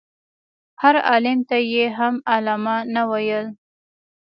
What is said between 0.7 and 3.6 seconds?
هر عالم ته یې هم علامه نه ویل.